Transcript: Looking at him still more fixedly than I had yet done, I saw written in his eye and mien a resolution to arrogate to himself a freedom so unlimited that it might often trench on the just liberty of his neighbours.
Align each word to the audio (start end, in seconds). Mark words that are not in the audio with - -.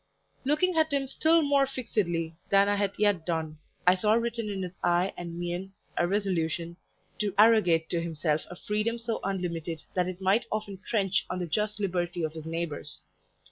Looking 0.45 0.75
at 0.77 0.91
him 0.91 1.05
still 1.05 1.43
more 1.43 1.67
fixedly 1.67 2.35
than 2.49 2.67
I 2.67 2.75
had 2.77 2.93
yet 2.97 3.23
done, 3.23 3.59
I 3.85 3.93
saw 3.93 4.13
written 4.13 4.49
in 4.49 4.63
his 4.63 4.73
eye 4.83 5.13
and 5.15 5.37
mien 5.37 5.73
a 5.95 6.07
resolution 6.07 6.77
to 7.19 7.35
arrogate 7.37 7.87
to 7.91 8.01
himself 8.01 8.41
a 8.49 8.55
freedom 8.55 8.97
so 8.97 9.19
unlimited 9.23 9.83
that 9.93 10.07
it 10.07 10.19
might 10.19 10.47
often 10.51 10.79
trench 10.79 11.27
on 11.29 11.37
the 11.37 11.45
just 11.45 11.79
liberty 11.79 12.23
of 12.23 12.33
his 12.33 12.47
neighbours. 12.47 13.01